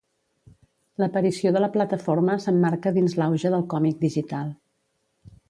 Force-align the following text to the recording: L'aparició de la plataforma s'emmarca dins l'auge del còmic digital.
L'aparició 1.03 1.51
de 1.57 1.61
la 1.63 1.69
plataforma 1.75 2.39
s'emmarca 2.47 2.95
dins 2.97 3.15
l'auge 3.21 3.53
del 3.59 3.67
còmic 3.75 4.03
digital. 4.09 4.51